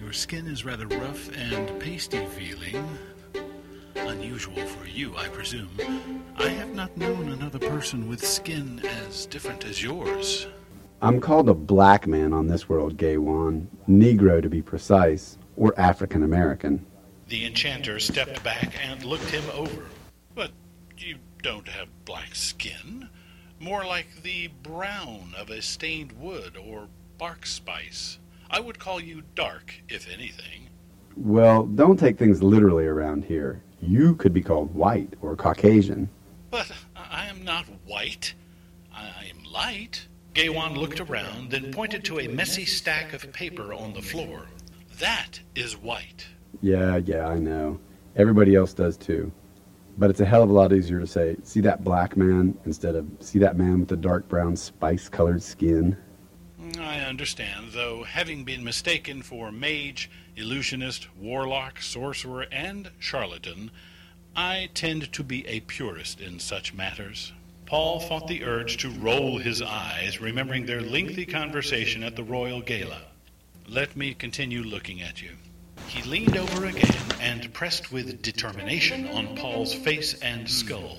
[0.00, 2.98] Your skin is rather rough and pasty feeling.
[3.96, 6.22] Unusual for you, I presume.
[6.36, 10.46] I have not known another person with skin as different as yours.
[11.02, 13.68] I'm called a black man on this world, Gaiwan.
[13.88, 16.86] Negro to be precise, or African American.
[17.30, 19.84] The enchanter stepped back and looked him over.
[20.34, 20.50] But
[20.98, 23.08] you don't have black skin.
[23.60, 26.88] More like the brown of a stained wood or
[27.18, 28.18] bark spice.
[28.50, 30.70] I would call you dark, if anything.
[31.16, 33.62] Well, don't take things literally around here.
[33.80, 36.08] You could be called white or Caucasian.
[36.50, 38.34] But I am not white.
[38.92, 40.08] I am light.
[40.34, 44.46] Gaiwan looked around, then pointed to a messy stack of paper on the floor.
[44.98, 46.26] That is white.
[46.60, 47.78] Yeah, yeah, I know.
[48.16, 49.32] Everybody else does too.
[49.98, 52.94] But it's a hell of a lot easier to say, see that black man, instead
[52.94, 55.96] of see that man with the dark brown spice colored skin.
[56.78, 63.70] I understand, though, having been mistaken for mage, illusionist, warlock, sorcerer, and charlatan,
[64.36, 67.32] I tend to be a purist in such matters.
[67.66, 72.60] Paul fought the urge to roll his eyes, remembering their lengthy conversation at the royal
[72.60, 73.02] gala.
[73.68, 75.30] Let me continue looking at you.
[75.86, 80.98] He leaned over again and pressed with determination on Paul's face and skull.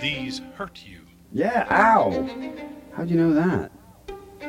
[0.00, 1.00] These hurt you.
[1.32, 2.28] Yeah, ow!
[2.94, 3.70] How'd you know that?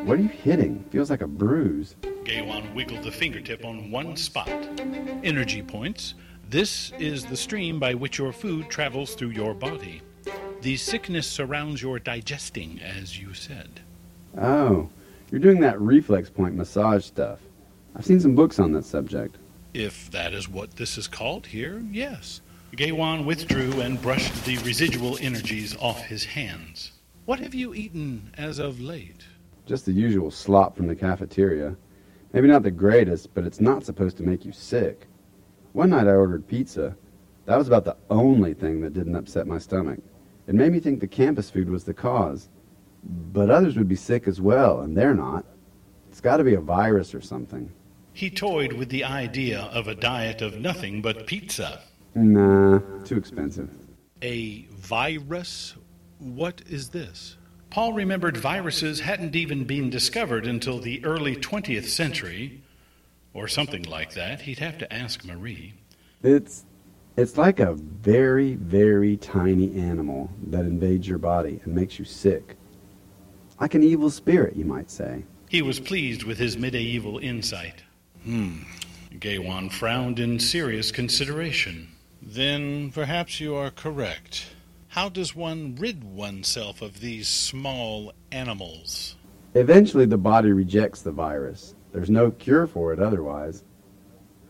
[0.05, 0.85] What are you hitting?
[0.91, 1.95] Feels like a bruise.
[2.23, 4.47] Gaiwan wiggled the fingertip on one spot.
[5.23, 6.13] Energy points.
[6.49, 10.01] This is the stream by which your food travels through your body.
[10.61, 13.81] The sickness surrounds your digesting, as you said.
[14.37, 14.89] Oh,
[15.31, 17.39] you're doing that reflex point massage stuff.
[17.95, 19.37] I've seen some books on that subject.
[19.73, 22.41] If that is what this is called here, yes.
[22.75, 26.93] Gaiwan withdrew and brushed the residual energies off his hands.
[27.25, 29.25] What have you eaten as of late?
[29.67, 31.75] Just the usual slop from the cafeteria.
[32.33, 35.05] Maybe not the greatest, but it's not supposed to make you sick.
[35.73, 36.95] One night I ordered pizza.
[37.45, 39.99] That was about the only thing that didn't upset my stomach.
[40.47, 42.49] It made me think the campus food was the cause.
[43.31, 45.45] But others would be sick as well, and they're not.
[46.09, 47.71] It's got to be a virus or something.
[48.19, 51.83] He toyed with the idea of a diet of nothing but pizza.
[52.13, 53.69] Nah, too expensive.
[54.21, 55.75] A virus?
[56.17, 57.37] What is this?
[57.69, 62.61] Paul remembered viruses hadn't even been discovered until the early 20th century,
[63.33, 64.41] or something like that.
[64.41, 65.75] He'd have to ask Marie.
[66.21, 66.65] It's
[67.15, 72.57] it's like a very, very tiny animal that invades your body and makes you sick.
[73.61, 75.23] Like an evil spirit, you might say.
[75.47, 77.83] He was pleased with his medieval insight.
[78.23, 78.63] Hmm.
[79.19, 81.89] Gaiwan frowned in serious consideration.
[82.21, 84.47] Then perhaps you are correct.
[84.89, 89.15] How does one rid oneself of these small animals?
[89.53, 91.75] Eventually, the body rejects the virus.
[91.91, 93.63] There's no cure for it otherwise.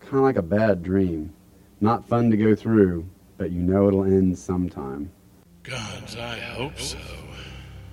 [0.02, 1.34] Kind of like a bad dream.
[1.82, 5.12] Not fun to go through, but you know it'll end sometime.
[5.64, 6.98] Gods, I hope so.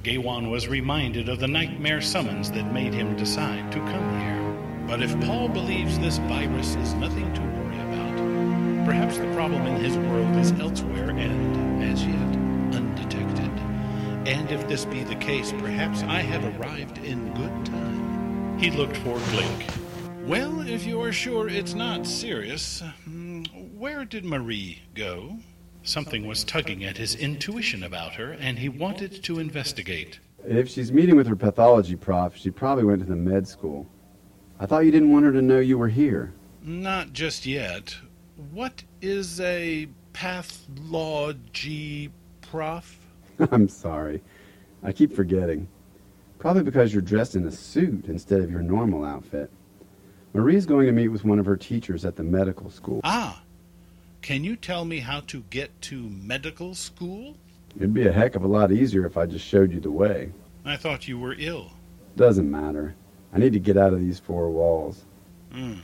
[0.03, 4.46] Gaiwan was reminded of the nightmare summons that made him decide to come here.
[4.87, 9.77] But if Paul believes this virus is nothing to worry about, perhaps the problem in
[9.77, 13.51] his world is elsewhere and, as yet, undetected.
[14.29, 18.59] And if this be the case, perhaps I have arrived in good time.
[18.61, 19.71] He looked for Glink.
[20.25, 23.43] Well, if you are sure it's not serious, hmm,
[23.77, 25.37] where did Marie go?
[25.83, 30.21] Something was tugging at his intuition about her, and he wanted to investigate.
[30.45, 33.89] If she's meeting with her pathology prof, she probably went to the med school.
[34.59, 36.33] I thought you didn't want her to know you were here.
[36.63, 37.97] Not just yet.
[38.53, 42.99] What is a pathology prof?
[43.51, 44.23] I'm sorry.
[44.83, 45.69] I keep forgetting.
[46.39, 49.51] Probably because you're dressed in a suit instead of your normal outfit.
[50.33, 53.01] Marie's going to meet with one of her teachers at the medical school.
[53.05, 53.43] Ah,
[54.23, 57.37] can you tell me how to get to medical school?
[57.77, 60.33] It'd be a heck of a lot easier if I just showed you the way.
[60.65, 61.73] I thought you were ill.
[62.17, 62.95] Doesn't matter.
[63.37, 65.05] I need to get out of these four walls.
[65.53, 65.75] Hmm.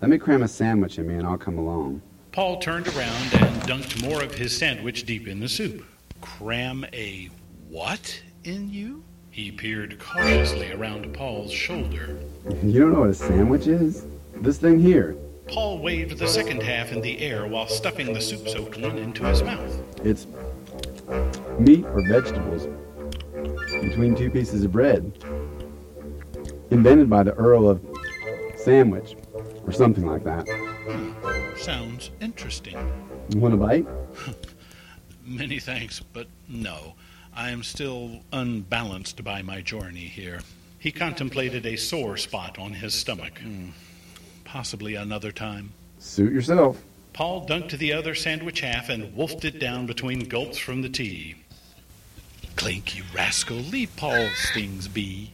[0.00, 2.00] Let me cram a sandwich in me and I'll come along.
[2.32, 5.84] Paul turned around and dunked more of his sandwich deep in the soup.
[6.22, 7.28] Cram a
[7.68, 9.04] what in you?
[9.30, 12.18] He peered cautiously around Paul's shoulder.
[12.62, 14.06] You don't know what a sandwich is?
[14.36, 15.18] This thing here.
[15.48, 19.24] Paul waved the second half in the air while stuffing the soup soaked one into
[19.24, 19.82] his mouth.
[20.02, 20.26] It's
[21.58, 22.68] meat or vegetables
[23.82, 25.12] between two pieces of bread.
[26.70, 27.84] Invented by the Earl of
[28.56, 29.16] Sandwich,
[29.66, 30.46] or something like that.
[31.56, 32.76] Sounds interesting.
[33.30, 33.86] You want a bite?
[35.24, 36.94] Many thanks, but no.
[37.34, 40.40] I am still unbalanced by my journey here.
[40.78, 43.38] He contemplated a sore spot on his stomach.
[43.38, 43.70] Hmm.
[44.44, 45.72] Possibly another time.
[45.98, 46.82] Suit yourself.
[47.12, 51.36] Paul dunked the other sandwich half and wolfed it down between gulps from the tea.
[52.56, 55.32] Glink, you rascal, leave Paul's things be.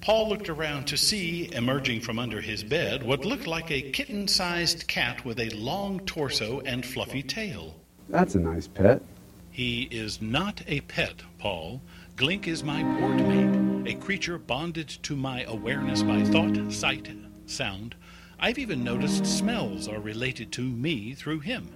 [0.00, 4.26] Paul looked around to see, emerging from under his bed, what looked like a kitten
[4.26, 7.74] sized cat with a long torso and fluffy tail.
[8.08, 9.02] That's a nice pet.
[9.50, 11.82] He is not a pet, Paul.
[12.16, 17.10] Glink is my ward mate, a creature bonded to my awareness by thought, sight,
[17.44, 17.94] sound.
[18.38, 21.68] I've even noticed smells are related to me through him.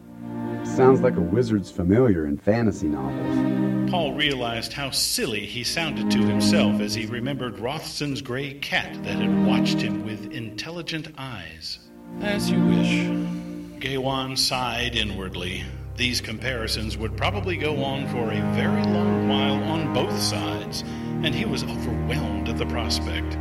[0.64, 3.90] Sounds like a wizard's familiar in fantasy novels.
[3.90, 9.16] Paul realized how silly he sounded to himself as he remembered Rothson's gray cat that
[9.16, 11.78] had watched him with intelligent eyes.
[12.20, 13.80] As you wish.
[13.80, 15.64] Gaiwan sighed inwardly.
[15.96, 20.82] These comparisons would probably go on for a very long while on both sides,
[21.22, 23.36] and he was overwhelmed at the prospect.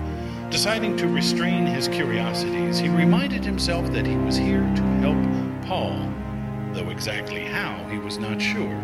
[0.52, 6.14] Deciding to restrain his curiosities, he reminded himself that he was here to help Paul,
[6.74, 8.82] though exactly how he was not sure.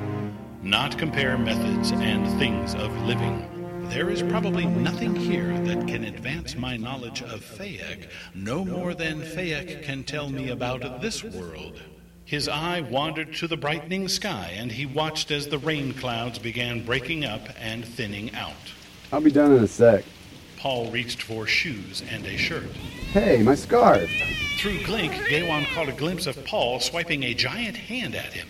[0.62, 3.46] Not compare methods and things of living.
[3.90, 9.22] There is probably nothing here that can advance my knowledge of Fayek, no more than
[9.22, 11.82] Fayek can tell me about this world.
[12.24, 16.86] His eye wandered to the brightening sky, and he watched as the rain clouds began
[16.86, 18.54] breaking up and thinning out.
[19.12, 20.06] I'll be done in a sec.
[20.58, 22.70] Paul reached for shoes and a shirt.
[23.12, 24.12] Hey, my scarf.
[24.60, 28.50] Through Glink, Gaiwan caught a glimpse of Paul swiping a giant hand at him.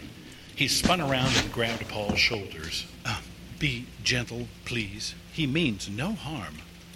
[0.56, 2.88] He spun around and grabbed Paul's shoulders.
[3.06, 3.22] Uh,
[3.60, 5.14] be gentle, please.
[5.32, 6.56] He means no harm.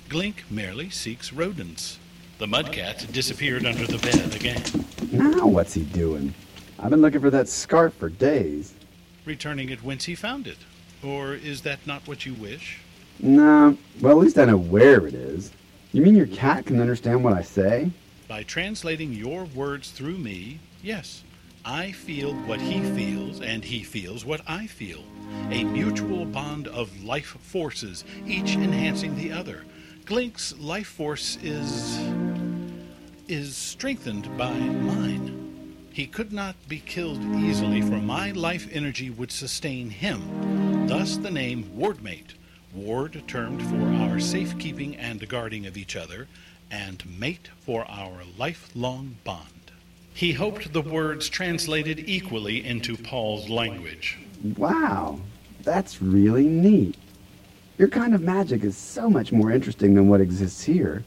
[0.10, 2.00] Glink merely seeks rodents.
[2.40, 4.64] The mudcat disappeared under the bed again,
[5.12, 6.34] Now what's he doing?
[6.80, 8.74] I've been looking for that scarf for days.
[9.26, 10.58] returning it whence he found it.
[11.04, 12.80] Or is that not what you wish?
[13.20, 15.52] Nah, well, at least I know where it is.
[15.92, 17.92] You mean your cat can understand what I say?
[18.28, 21.24] By translating your words through me, yes,
[21.66, 25.04] I feel what he feels, and he feels what I feel.
[25.50, 29.64] A mutual bond of life forces, each enhancing the other.
[30.06, 32.00] Glink's life force is.
[33.28, 35.40] is strengthened by mine.
[35.92, 40.88] He could not be killed easily, for my life energy would sustain him.
[40.88, 42.34] Thus the name Wardmate.
[42.74, 46.28] Ward termed for our safekeeping and guarding of each other,
[46.72, 49.72] and mate for our lifelong bond.
[50.14, 54.20] He hoped the words translated equally into Paul's language.
[54.58, 55.20] Wow,
[55.64, 56.96] that's really neat.
[57.78, 61.04] Your kind of magic is so much more interesting than what exists here.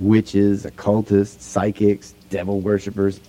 [0.00, 3.20] Witches, occultists, psychics, devil worshippers.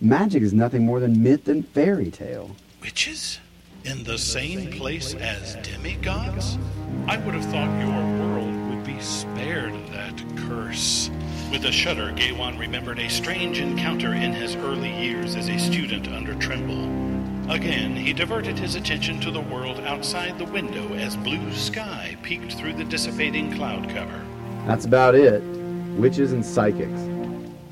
[0.00, 2.54] Magic is nothing more than myth and fairy tale.
[2.80, 3.40] Witches?
[3.84, 6.58] In the same place as demigods?
[7.06, 8.37] I would have thought your world
[9.00, 11.10] spared that curse.
[11.50, 16.08] With a shudder, Gaiwan remembered a strange encounter in his early years as a student
[16.08, 16.84] under Tremble.
[17.50, 22.52] Again, he diverted his attention to the world outside the window as blue sky peeked
[22.52, 24.24] through the dissipating cloud cover.
[24.66, 25.42] That's about it.
[25.96, 27.00] Witches and psychics.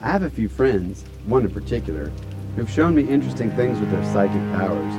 [0.00, 2.10] I have a few friends, one in particular,
[2.56, 4.94] who've shown me interesting things with their psychic powers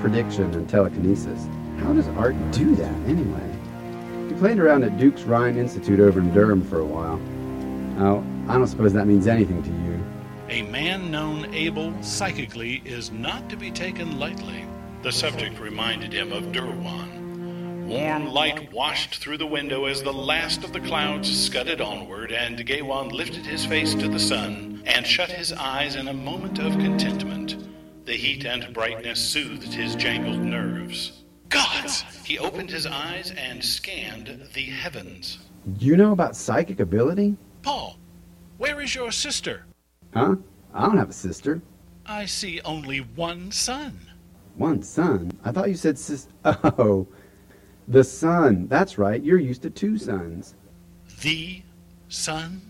[0.00, 1.48] prediction and telekinesis.
[1.78, 3.57] How does Art do that, anyway?
[4.38, 7.18] He played around at Duke's Rhine Institute over in Durham for a while.
[7.98, 10.00] Oh, I don't suppose that means anything to you.
[10.48, 14.64] A man known able psychically is not to be taken lightly.
[15.02, 17.88] The subject reminded him of Durwan.
[17.88, 22.64] Warm light washed through the window as the last of the clouds scudded onward, and
[22.64, 26.74] Gaiwan lifted his face to the sun and shut his eyes in a moment of
[26.74, 27.56] contentment.
[28.04, 31.24] The heat and brightness soothed his jangled nerves.
[31.82, 32.04] Gods!
[32.24, 35.38] He opened his eyes and scanned the heavens.
[35.78, 37.36] Do You know about psychic ability?
[37.62, 37.98] Paul,
[38.58, 39.64] where is your sister?
[40.14, 40.36] Huh?
[40.74, 41.60] I don't have a sister.
[42.06, 43.98] I see only one son.
[44.56, 45.30] One son?
[45.44, 46.28] I thought you said sis.
[46.44, 47.06] Oh,
[47.86, 48.66] the sun.
[48.68, 49.22] That's right.
[49.22, 50.54] You're used to two sons.
[51.20, 51.62] The
[52.08, 52.67] sun?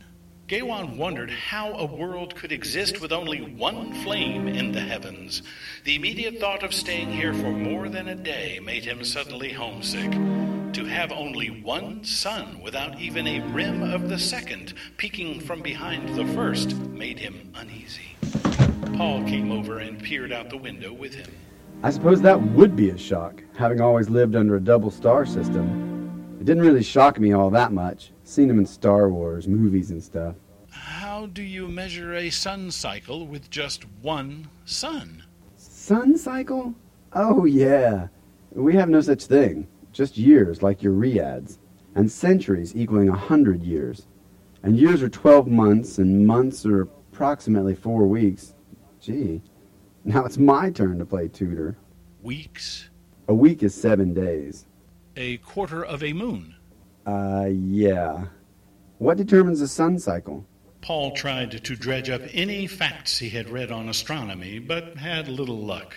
[0.48, 5.42] Gaiwan wondered how a world could exist with only one flame in the heavens.
[5.84, 10.10] The immediate thought of staying here for more than a day made him suddenly homesick.
[10.10, 16.16] To have only one sun without even a rim of the second peeking from behind
[16.16, 18.16] the first made him uneasy.
[18.96, 21.30] Paul came over and peered out the window with him.
[21.82, 25.97] I suppose that would be a shock, having always lived under a double star system.
[26.48, 28.10] Didn't really shock me all that much.
[28.24, 30.34] Seen them in Star Wars, movies, and stuff.
[30.70, 35.24] How do you measure a sun cycle with just one sun?
[35.58, 36.74] Sun cycle?
[37.12, 38.08] Oh, yeah.
[38.52, 39.68] We have no such thing.
[39.92, 41.58] Just years, like your Riads.
[41.94, 44.06] And centuries equaling a hundred years.
[44.62, 46.80] And years are 12 months, and months are
[47.12, 48.54] approximately four weeks.
[49.02, 49.42] Gee.
[50.02, 51.76] Now it's my turn to play tutor.
[52.22, 52.88] Weeks?
[53.28, 54.64] A week is seven days.
[55.20, 56.54] A quarter of a moon?
[57.04, 58.26] Uh, yeah.
[58.98, 60.46] What determines a sun cycle?
[60.80, 65.58] Paul tried to dredge up any facts he had read on astronomy, but had little
[65.58, 65.96] luck.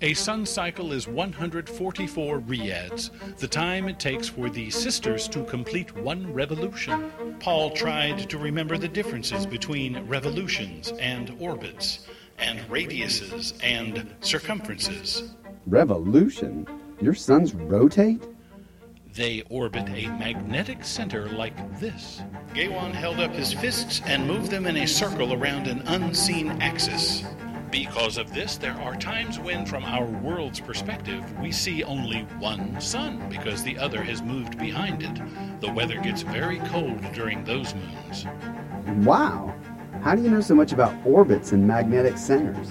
[0.00, 5.94] A sun cycle is 144 riads, the time it takes for the sisters to complete
[5.94, 7.12] one revolution.
[7.40, 12.06] Paul tried to remember the differences between revolutions and orbits,
[12.38, 15.34] and radiuses and circumferences.
[15.66, 16.66] Revolution?
[17.02, 18.22] Your suns rotate?
[19.14, 22.22] They orbit a magnetic center like this.
[22.54, 27.22] Gaiwan held up his fists and moved them in a circle around an unseen axis.
[27.70, 32.80] Because of this, there are times when, from our world's perspective, we see only one
[32.80, 35.20] sun because the other has moved behind it.
[35.60, 38.24] The weather gets very cold during those moons.
[39.04, 39.54] Wow.
[40.00, 42.70] How do you know so much about orbits and magnetic centers?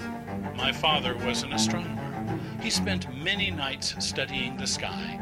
[0.58, 2.40] My father was an astronomer.
[2.62, 5.20] He spent many nights studying the sky.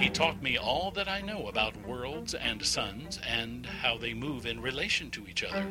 [0.00, 4.46] He taught me all that I know about worlds and suns and how they move
[4.46, 5.66] in relation to each other.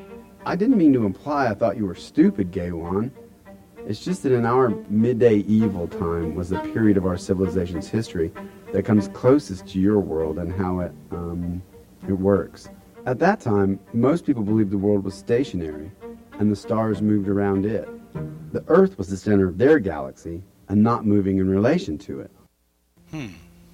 [0.45, 3.11] I didn't mean to imply I thought you were stupid, Gaiwan.
[3.87, 8.31] It's just that in our midday evil time was the period of our civilization's history
[8.71, 11.63] that comes closest to your world and how it, um,
[12.07, 12.69] it works.
[13.07, 15.91] At that time, most people believed the world was stationary
[16.33, 17.89] and the stars moved around it.
[18.53, 22.31] The Earth was the center of their galaxy and not moving in relation to it.
[23.09, 23.29] Hmm.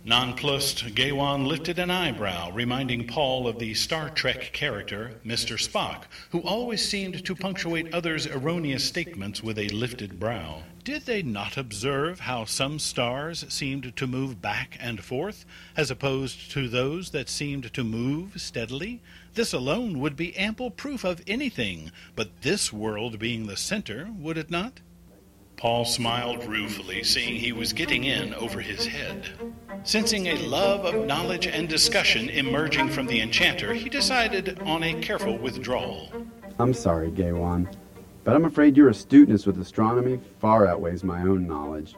[0.08, 5.58] Nonplussed, Gaiwan lifted an eyebrow, reminding Paul of the Star Trek character, Mr.
[5.60, 10.62] Spock, who always seemed to punctuate others' erroneous statements with a lifted brow.
[10.84, 15.44] Did they not observe how some stars seemed to move back and forth,
[15.76, 19.02] as opposed to those that seemed to move steadily?
[19.34, 24.38] This alone would be ample proof of anything, but this world being the center, would
[24.38, 24.82] it not?
[25.58, 29.30] Paul smiled ruefully, seeing he was getting in over his head.
[29.84, 35.00] Sensing a love of knowledge and discussion emerging from the enchanter, he decided on a
[35.02, 36.12] careful withdrawal.
[36.60, 37.70] I'm sorry, Gaiwan,
[38.24, 41.96] but I'm afraid your astuteness with astronomy far outweighs my own knowledge.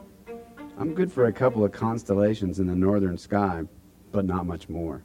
[0.78, 3.64] I'm good for a couple of constellations in the northern sky,
[4.12, 5.02] but not much more.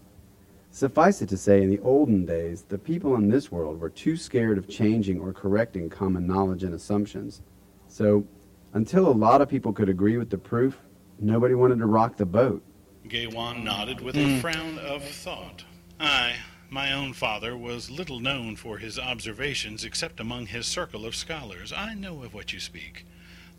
[0.69, 4.15] Suffice it to say, in the olden days, the people in this world were too
[4.15, 7.41] scared of changing or correcting common knowledge and assumptions.
[7.87, 8.25] So
[8.73, 10.79] until a lot of people could agree with the proof,
[11.19, 12.63] nobody wanted to rock the boat.
[13.07, 14.39] Gaiwan nodded with a hmm.
[14.39, 15.63] frown of thought.
[15.99, 16.35] Aye,
[16.69, 21.71] my own father was little known for his observations except among his circle of scholars.
[21.71, 23.05] I know of what you speak.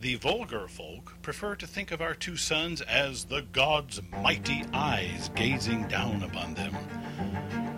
[0.00, 5.30] The vulgar folk prefer to think of our two suns as the god's mighty eyes
[5.36, 6.76] gazing down upon them.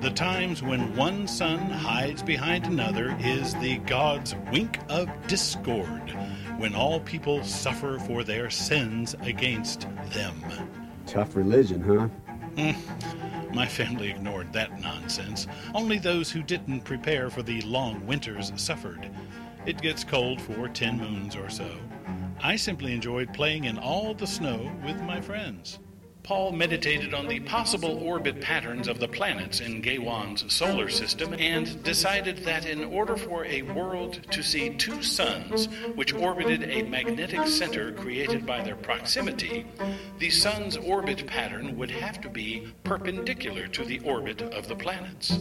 [0.01, 6.16] The times when one sun hides behind another is the god's wink of discord
[6.59, 10.43] when all people suffer for their sins against them.
[11.07, 12.09] Tough religion, huh?
[12.57, 13.55] Mm.
[13.55, 15.47] My family ignored that nonsense.
[15.75, 19.11] Only those who didn't prepare for the long winters suffered.
[19.67, 21.69] It gets cold for ten moons or so.
[22.43, 25.79] I simply enjoyed playing in all the snow with my friends.
[26.27, 31.81] Paul meditated on the possible orbit patterns of the planets in Gaiwan's solar system and
[31.85, 37.47] decided that in order for a world to see two suns, which orbited a magnetic
[37.47, 39.66] center created by their proximity,
[40.18, 45.39] the sun's orbit pattern would have to be perpendicular to the orbit of the planets.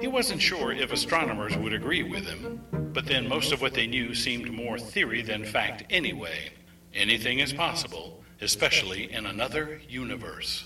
[0.00, 2.60] He wasn't sure if astronomers would agree with him,
[2.92, 6.50] but then most of what they knew seemed more theory than fact anyway.
[6.92, 10.64] Anything is possible especially in another universe.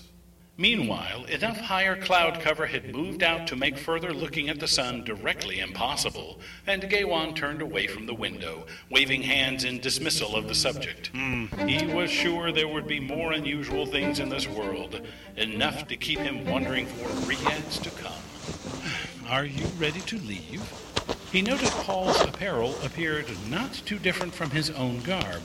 [0.59, 5.03] Meanwhile, enough higher cloud cover had moved out to make further looking at the sun
[5.03, 10.55] directly impossible, and Gaiwan turned away from the window, waving hands in dismissal of the
[10.55, 11.13] subject.
[11.13, 14.99] Mm, he was sure there would be more unusual things in this world,
[15.35, 18.13] enough to keep him wondering for riads to come.
[19.29, 20.63] Are you ready to leave?
[21.31, 25.43] He noted Paul's apparel appeared not too different from his own garb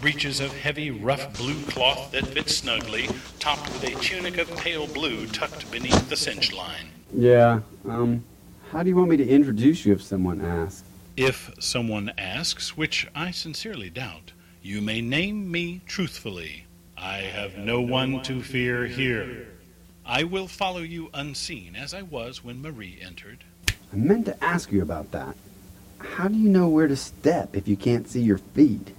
[0.00, 4.86] breeches of heavy, rough blue cloth that fit snugly, topped with a tunic of pale
[4.86, 6.88] blue tucked beneath the cinch line.
[7.14, 8.24] Yeah, um,
[8.70, 10.82] how do you want me to introduce you if someone asks?
[11.16, 14.32] If someone asks, which I sincerely doubt,
[14.62, 16.66] you may name me truthfully.
[16.98, 19.48] I have no one to fear here.
[20.04, 23.44] I will follow you unseen, as I was when Marie entered.
[23.92, 25.36] I meant to ask you about that.
[25.98, 28.95] How do you know where to step if you can't see your feet?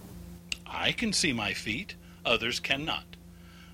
[0.70, 1.96] I can see my feet,
[2.26, 3.16] others cannot.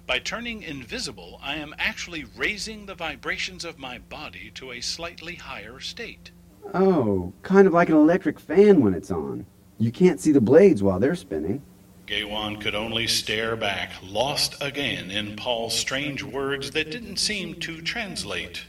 [0.06, 5.36] By turning invisible, I am actually raising the vibrations of my body to a slightly
[5.36, 6.32] higher state.
[6.74, 9.46] Oh, kind of like an electric fan when it's on.
[9.80, 11.62] You can't see the blades while they're spinning.
[12.06, 17.82] Gaiwan could only stare back, lost again in Paul's strange words that didn't seem to
[17.82, 18.66] translate.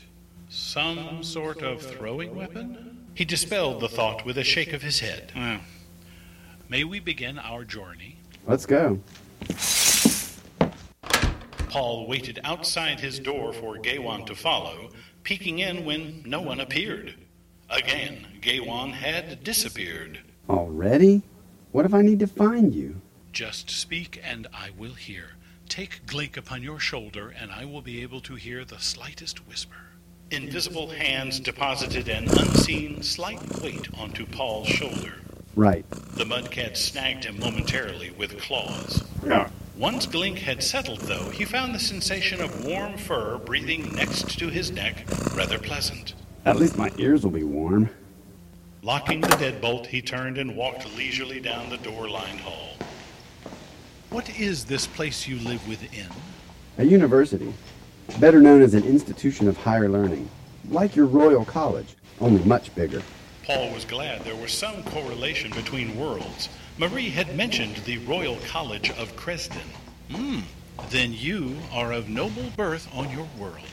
[0.49, 3.07] Some sort of throwing weapon?
[3.15, 5.33] He dispelled the thought with a shake of his head.
[5.35, 5.61] Well,
[6.69, 8.17] may we begin our journey?
[8.47, 9.01] Let's go.
[11.69, 14.91] Paul waited outside his door for Gaiwan to follow,
[15.25, 17.15] peeking in when no one appeared.
[17.69, 20.21] Again, Gaiwan had disappeared.
[20.49, 21.23] Already?
[21.73, 23.01] What if I need to find you?
[23.33, 25.31] Just speak and I will hear.
[25.69, 29.75] Take Glink upon your shoulder, and I will be able to hear the slightest whisper.
[30.31, 35.15] Invisible hands deposited an unseen slight weight onto Paul's shoulder.
[35.57, 35.89] Right.
[35.91, 39.05] The mudcat snagged him momentarily with claws.
[39.25, 39.51] Yeah.
[39.77, 44.49] Once Glink had settled, though, he found the sensation of warm fur breathing next to
[44.49, 46.15] his neck rather pleasant.
[46.45, 47.89] At least my ears will be warm.
[48.83, 52.77] Locking the deadbolt, he turned and walked leisurely down the door lined hall.
[54.11, 56.07] What is this place you live within?
[56.79, 57.53] A university.
[58.21, 60.29] Better known as an institution of higher learning.
[60.71, 63.03] Like your Royal College, only much bigger.
[63.45, 66.49] Paul was glad there was some correlation between worlds.
[66.79, 69.69] Marie had mentioned the Royal College of Cresden.
[70.11, 70.41] Hmm,
[70.89, 73.69] then you are of noble birth on your world.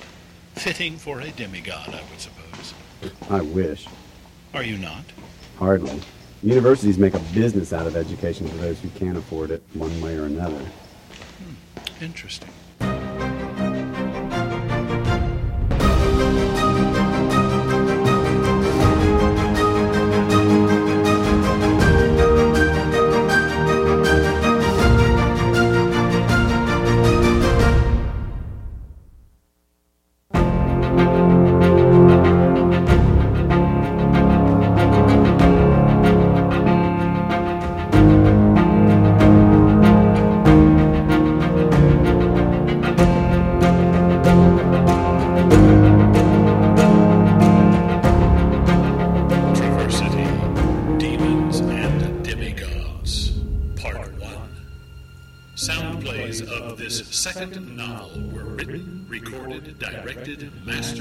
[0.55, 2.73] Fitting for a demigod, I would suppose.
[3.29, 3.87] I wish.
[4.53, 5.05] Are you not?
[5.57, 6.01] Hardly.
[6.43, 10.17] Universities make a business out of education for those who can't afford it, one way
[10.17, 10.65] or another.
[12.01, 12.49] Interesting.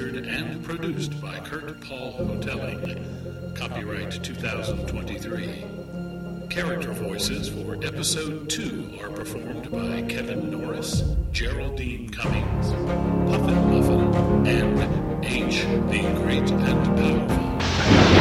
[0.00, 3.54] Mastered, and produced by Kurt Paul Hotelling.
[3.54, 5.64] Copyright 2023.
[6.48, 12.70] Character voices for episode 2 are performed by Kevin Norris, Geraldine Cummings,
[13.30, 18.19] Puffin Muffin, and H, the Great and Powerful.